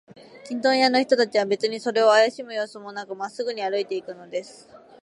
[0.45, 4.67] チンドン屋の人たちは、べつにそれをあやしむようすもなく、まっすぐに歩いていくのです。